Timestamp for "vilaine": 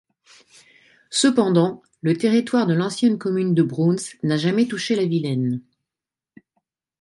5.05-5.61